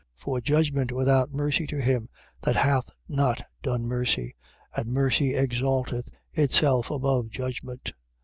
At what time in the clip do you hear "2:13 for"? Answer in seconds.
0.15-0.41